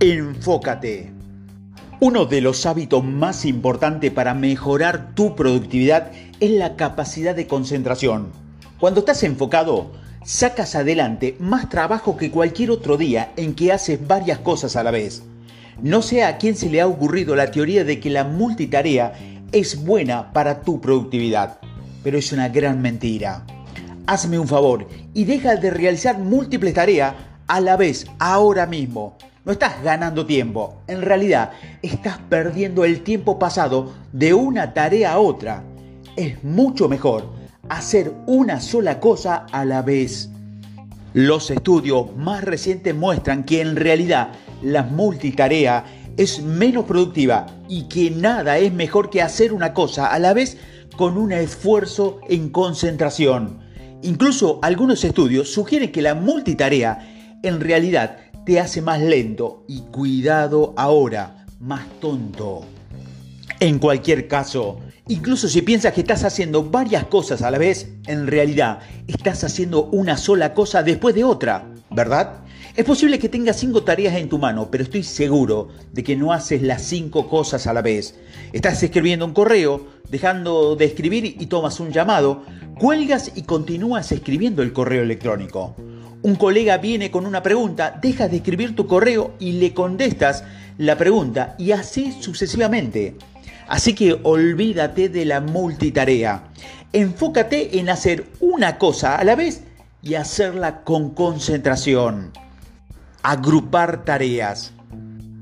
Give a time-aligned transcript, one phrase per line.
[0.00, 1.12] Enfócate.
[2.00, 6.10] Uno de los hábitos más importantes para mejorar tu productividad
[6.40, 8.28] es la capacidad de concentración.
[8.78, 9.92] Cuando estás enfocado,
[10.24, 14.90] sacas adelante más trabajo que cualquier otro día en que haces varias cosas a la
[14.90, 15.22] vez.
[15.82, 19.12] No sé a quién se le ha ocurrido la teoría de que la multitarea
[19.52, 21.58] es buena para tu productividad,
[22.02, 23.44] pero es una gran mentira.
[24.10, 27.14] Hazme un favor y deja de realizar múltiples tareas
[27.46, 29.16] a la vez, ahora mismo.
[29.44, 35.20] No estás ganando tiempo, en realidad estás perdiendo el tiempo pasado de una tarea a
[35.20, 35.62] otra.
[36.16, 37.30] Es mucho mejor
[37.68, 40.28] hacer una sola cosa a la vez.
[41.14, 45.84] Los estudios más recientes muestran que en realidad la multitarea
[46.16, 50.58] es menos productiva y que nada es mejor que hacer una cosa a la vez
[50.96, 53.69] con un esfuerzo en concentración.
[54.02, 60.72] Incluso algunos estudios sugieren que la multitarea en realidad te hace más lento y cuidado
[60.76, 62.64] ahora, más tonto.
[63.58, 68.26] En cualquier caso, incluso si piensas que estás haciendo varias cosas a la vez, en
[68.26, 72.39] realidad estás haciendo una sola cosa después de otra, ¿verdad?
[72.76, 76.32] Es posible que tengas cinco tareas en tu mano, pero estoy seguro de que no
[76.32, 78.14] haces las cinco cosas a la vez.
[78.52, 82.44] Estás escribiendo un correo, dejando de escribir y tomas un llamado,
[82.78, 85.74] cuelgas y continúas escribiendo el correo electrónico.
[86.22, 90.44] Un colega viene con una pregunta, dejas de escribir tu correo y le contestas
[90.78, 93.16] la pregunta y así sucesivamente.
[93.66, 96.44] Así que olvídate de la multitarea.
[96.92, 99.64] Enfócate en hacer una cosa a la vez
[100.02, 102.30] y hacerla con concentración.
[103.22, 104.72] Agrupar tareas.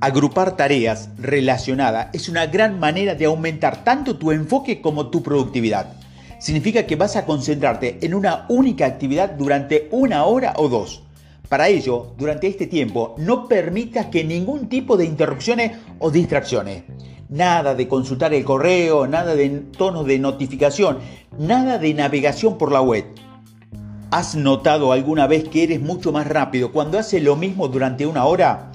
[0.00, 5.88] Agrupar tareas relacionadas es una gran manera de aumentar tanto tu enfoque como tu productividad
[6.38, 11.02] significa que vas a concentrarte en una única actividad durante una hora o dos.
[11.48, 16.84] Para ello, durante este tiempo, no permitas que ningún tipo de interrupciones o distracciones.
[17.28, 20.98] Nada de consultar el correo, nada de tonos de notificación,
[21.38, 23.04] nada de navegación por la web.
[24.16, 28.26] ¿Has notado alguna vez que eres mucho más rápido cuando haces lo mismo durante una
[28.26, 28.70] hora?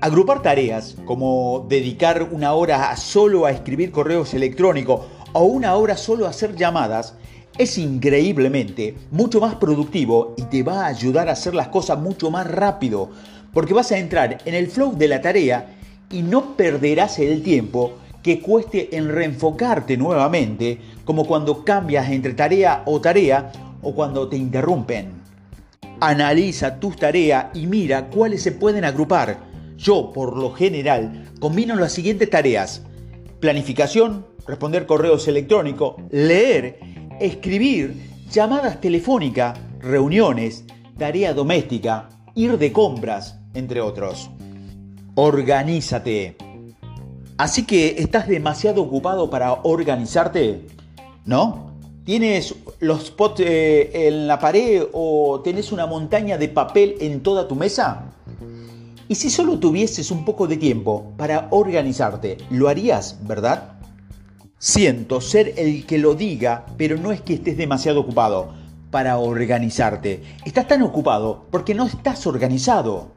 [0.00, 5.02] Agrupar tareas, como dedicar una hora solo a escribir correos electrónicos
[5.34, 7.12] o una hora solo hacer llamadas,
[7.58, 12.30] es increíblemente mucho más productivo y te va a ayudar a hacer las cosas mucho
[12.30, 13.10] más rápido,
[13.52, 15.76] porque vas a entrar en el flow de la tarea
[16.10, 22.82] y no perderás el tiempo que cueste en reenfocarte nuevamente, como cuando cambias entre tarea
[22.86, 23.52] o tarea
[23.82, 25.12] o cuando te interrumpen.
[26.00, 29.38] Analiza tus tareas y mira cuáles se pueden agrupar.
[29.76, 32.82] Yo, por lo general, combino las siguientes tareas.
[33.40, 36.80] Planificación, responder correos electrónicos, leer,
[37.20, 37.94] escribir,
[38.30, 40.64] llamadas telefónicas, reuniones,
[40.98, 44.30] tarea doméstica, ir de compras, entre otros.
[45.14, 46.36] Organízate.
[47.38, 50.66] Así que estás demasiado ocupado para organizarte,
[51.24, 51.69] ¿no?
[52.04, 57.46] ¿Tienes los spots eh, en la pared o tenés una montaña de papel en toda
[57.46, 58.12] tu mesa?
[59.06, 63.74] Y si solo tuvieses un poco de tiempo para organizarte, lo harías, ¿verdad?
[64.58, 68.54] Siento ser el que lo diga, pero no es que estés demasiado ocupado
[68.90, 70.22] para organizarte.
[70.44, 73.12] Estás tan ocupado porque no estás organizado.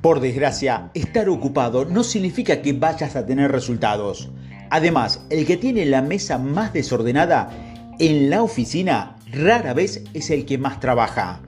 [0.00, 4.30] Por desgracia, estar ocupado no significa que vayas a tener resultados.
[4.70, 7.50] Además, el que tiene la mesa más desordenada
[7.98, 11.40] en la oficina rara vez es el que más trabaja.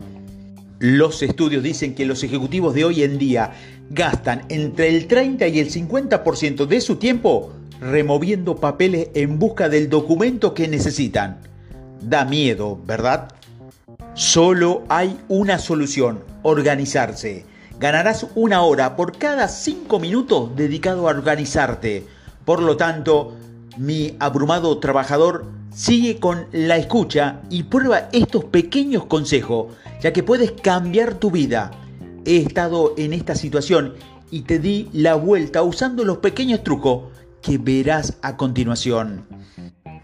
[0.78, 3.52] Los estudios dicen que los ejecutivos de hoy en día
[3.90, 9.88] gastan entre el 30 y el 50% de su tiempo removiendo papeles en busca del
[9.88, 11.38] documento que necesitan.
[12.00, 13.28] Da miedo, ¿verdad?
[14.14, 17.44] Solo hay una solución, organizarse.
[17.78, 22.06] Ganarás una hora por cada cinco minutos dedicado a organizarte.
[22.44, 23.36] Por lo tanto,
[23.76, 30.52] mi abrumado trabajador sigue con la escucha y prueba estos pequeños consejos, ya que puedes
[30.52, 31.70] cambiar tu vida.
[32.24, 33.94] He estado en esta situación
[34.30, 37.12] y te di la vuelta usando los pequeños trucos
[37.42, 39.26] que verás a continuación.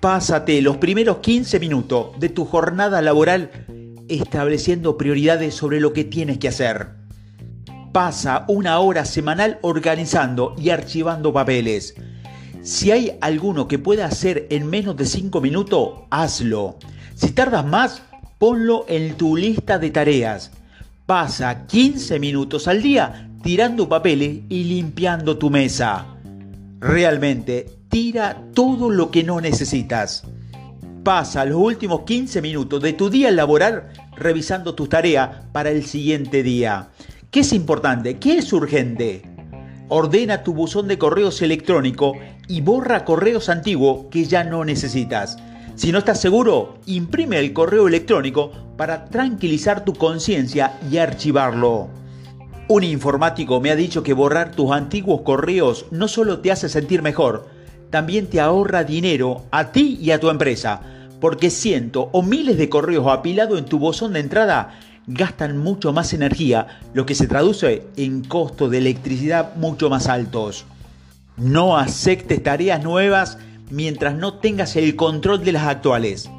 [0.01, 3.51] Pásate los primeros 15 minutos de tu jornada laboral
[4.09, 6.91] estableciendo prioridades sobre lo que tienes que hacer.
[7.93, 11.95] Pasa una hora semanal organizando y archivando papeles.
[12.63, 16.77] Si hay alguno que pueda hacer en menos de 5 minutos, hazlo.
[17.17, 18.03] Si tardas más,
[18.39, 20.53] ponlo en tu lista de tareas.
[21.05, 26.07] Pasa 15 minutos al día tirando papeles y limpiando tu mesa.
[26.79, 30.23] Realmente, tira todo lo que no necesitas.
[31.03, 36.45] Pasa los últimos 15 minutos de tu día laboral revisando tus tareas para el siguiente
[36.45, 36.91] día.
[37.33, 38.19] ¿Qué es importante?
[38.19, 39.23] ¿Qué es urgente?
[39.89, 42.15] Ordena tu buzón de correos electrónico
[42.49, 45.39] y borra correos antiguos que ya no necesitas.
[45.75, 51.89] Si no estás seguro, imprime el correo electrónico para tranquilizar tu conciencia y archivarlo.
[52.69, 57.03] Un informático me ha dicho que borrar tus antiguos correos no solo te hace sentir
[57.03, 57.49] mejor,
[57.91, 60.81] también te ahorra dinero a ti y a tu empresa,
[61.21, 66.13] porque cientos o miles de correos apilados en tu buzón de entrada gastan mucho más
[66.13, 70.65] energía, lo que se traduce en costos de electricidad mucho más altos.
[71.37, 73.39] No aceptes tareas nuevas
[73.71, 76.31] mientras no tengas el control de las actuales.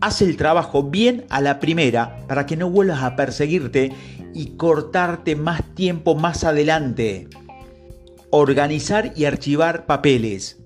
[0.00, 3.92] Haz el trabajo bien a la primera para que no vuelvas a perseguirte
[4.34, 7.28] y cortarte más tiempo más adelante.
[8.30, 10.58] Organizar y archivar papeles.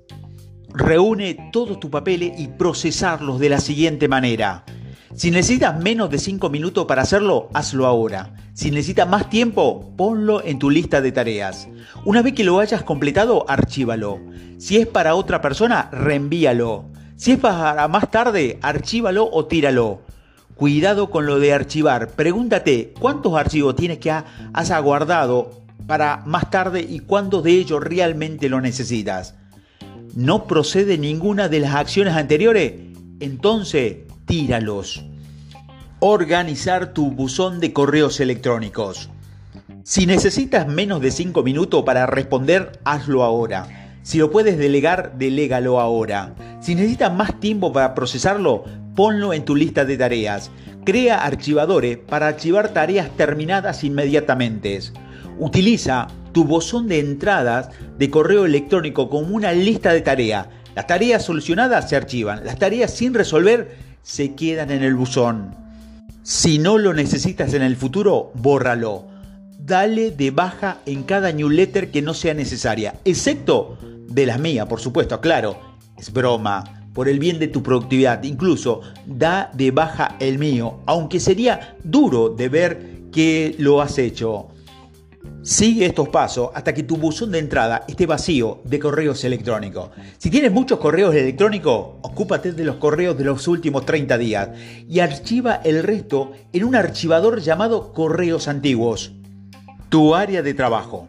[0.72, 4.64] Reúne todos tus papeles y procesarlos de la siguiente manera.
[5.14, 8.34] Si necesitas menos de 5 minutos para hacerlo, hazlo ahora.
[8.52, 11.68] Si necesitas más tiempo, ponlo en tu lista de tareas.
[12.04, 14.18] Una vez que lo hayas completado, archívalo.
[14.58, 16.86] Si es para otra persona, reenvíalo.
[17.14, 20.00] Si es para más tarde, archívalo o tíralo.
[20.56, 22.08] Cuidado con lo de archivar.
[22.08, 25.52] Pregúntate cuántos archivos tienes que has guardado
[25.86, 29.36] para más tarde y cuántos de ellos realmente lo necesitas.
[30.16, 32.72] ¿No procede ninguna de las acciones anteriores?
[33.20, 35.04] Entonces tíralos.
[36.00, 39.10] Organizar tu buzón de correos electrónicos.
[39.82, 43.98] Si necesitas menos de 5 minutos para responder, hazlo ahora.
[44.02, 46.34] Si lo puedes delegar, delégalo ahora.
[46.60, 50.50] Si necesitas más tiempo para procesarlo, ponlo en tu lista de tareas.
[50.84, 54.78] Crea archivadores para archivar tareas terminadas inmediatamente.
[55.38, 60.48] Utiliza tu buzón de entradas de correo electrónico como una lista de tareas.
[60.74, 65.56] Las tareas solucionadas se archivan, las tareas sin resolver se quedan en el buzón.
[66.22, 69.06] Si no lo necesitas en el futuro, bórralo.
[69.58, 73.78] Dale de baja en cada newsletter que no sea necesaria, excepto
[74.08, 75.58] de las mías, por supuesto, claro.
[75.98, 76.82] Es broma.
[76.92, 82.28] Por el bien de tu productividad, incluso da de baja el mío, aunque sería duro
[82.28, 84.48] de ver que lo has hecho.
[85.44, 89.90] Sigue estos pasos hasta que tu buzón de entrada esté vacío de correos electrónicos.
[90.16, 94.48] Si tienes muchos correos electrónicos, ocúpate de los correos de los últimos 30 días
[94.88, 99.12] y archiva el resto en un archivador llamado correos antiguos.
[99.90, 101.08] Tu área de trabajo.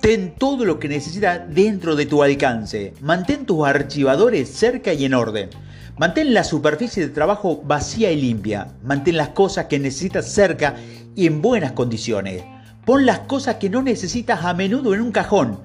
[0.00, 2.94] Ten todo lo que necesitas dentro de tu alcance.
[3.02, 5.50] Mantén tus archivadores cerca y en orden.
[5.98, 8.68] Mantén la superficie de trabajo vacía y limpia.
[8.82, 10.76] Mantén las cosas que necesitas cerca
[11.14, 12.53] y en buenas condiciones.
[12.84, 15.58] Pon las cosas que no necesitas a menudo en un cajón.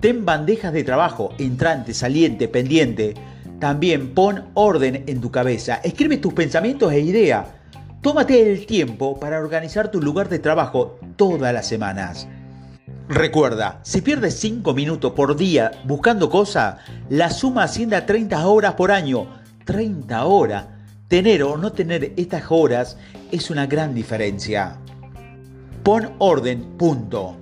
[0.00, 3.14] Ten bandejas de trabajo, entrante, saliente, pendiente.
[3.58, 5.80] También pon orden en tu cabeza.
[5.82, 7.46] Escribe tus pensamientos e ideas.
[8.02, 12.28] Tómate el tiempo para organizar tu lugar de trabajo todas las semanas.
[13.08, 16.76] Recuerda, si pierdes 5 minutos por día buscando cosas,
[17.08, 19.28] la suma asciende a 30 horas por año.
[19.64, 20.66] 30 horas.
[21.08, 22.98] Tener o no tener estas horas
[23.32, 24.76] es una gran diferencia.
[25.86, 27.36] Pon orden, punto.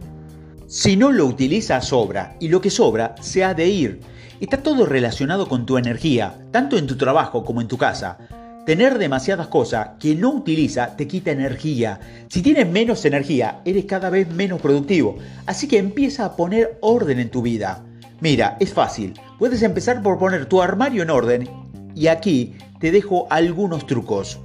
[0.66, 4.00] Si no lo utilizas, sobra, y lo que sobra se ha de ir.
[4.38, 8.18] Está todo relacionado con tu energía, tanto en tu trabajo como en tu casa.
[8.66, 11.98] Tener demasiadas cosas que no utiliza te quita energía.
[12.28, 15.16] Si tienes menos energía, eres cada vez menos productivo.
[15.46, 17.82] Así que empieza a poner orden en tu vida.
[18.20, 19.18] Mira, es fácil.
[19.38, 21.48] Puedes empezar por poner tu armario en orden
[21.94, 24.38] y aquí te dejo algunos trucos.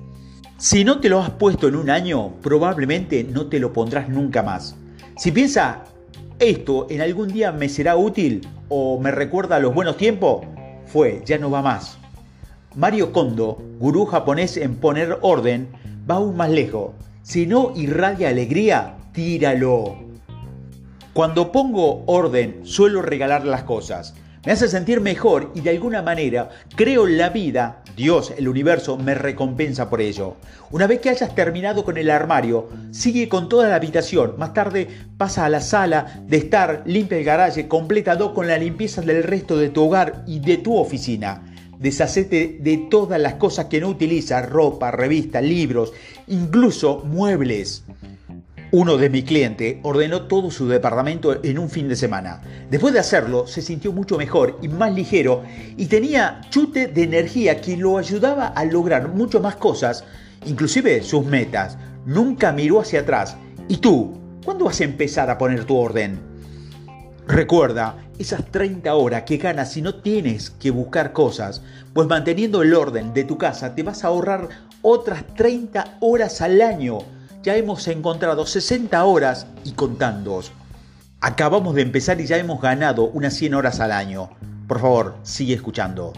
[0.59, 4.43] Si no te lo has puesto en un año, probablemente no te lo pondrás nunca
[4.43, 4.75] más.
[5.15, 5.77] Si piensas,
[6.37, 10.45] esto en algún día me será útil o me recuerda a los buenos tiempos,
[10.85, 11.97] fue, ya no va más.
[12.75, 15.69] Mario Kondo, gurú japonés en poner orden,
[16.09, 16.91] va aún más lejos.
[17.23, 19.95] Si no irradia alegría, tíralo.
[21.13, 24.13] Cuando pongo orden, suelo regalar las cosas
[24.45, 29.13] me hace sentir mejor y de alguna manera creo la vida, Dios, el universo, me
[29.13, 30.35] recompensa por ello.
[30.71, 34.35] Una vez que hayas terminado con el armario, sigue con toda la habitación.
[34.37, 39.01] Más tarde pasa a la sala de estar, limpia el garaje, completado con la limpieza
[39.01, 41.43] del resto de tu hogar y de tu oficina.
[41.77, 45.91] Deshacete de todas las cosas que no utilizas, ropa, revistas, libros,
[46.27, 47.83] incluso muebles.
[48.71, 52.39] Uno de mis clientes ordenó todo su departamento en un fin de semana.
[52.69, 55.41] Después de hacerlo, se sintió mucho mejor y más ligero
[55.75, 60.03] y tenía chute de energía que lo ayudaba a lograr mucho más cosas,
[60.45, 61.79] inclusive sus metas.
[62.05, 63.37] Nunca miró hacia atrás.
[63.67, 64.13] ¿Y tú?
[64.45, 66.19] ¿Cuándo vas a empezar a poner tu orden?
[67.27, 72.75] Recuerda, esas 30 horas que ganas si no tienes que buscar cosas, pues manteniendo el
[72.75, 74.47] orden de tu casa te vas a ahorrar
[74.83, 76.99] otras 30 horas al año.
[77.41, 80.41] Ya hemos encontrado 60 horas y contando.
[81.21, 84.29] Acabamos de empezar y ya hemos ganado unas 100 horas al año.
[84.67, 86.11] Por favor, sigue escuchando.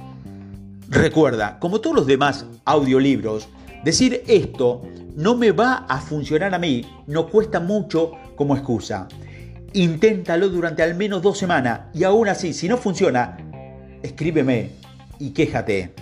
[0.89, 3.47] Recuerda, como todos los demás audiolibros,
[3.83, 4.81] decir esto
[5.15, 9.07] no me va a funcionar a mí, no cuesta mucho como excusa.
[9.73, 13.37] Inténtalo durante al menos dos semanas y aún así, si no funciona,
[14.01, 14.71] escríbeme
[15.19, 15.93] y quéjate.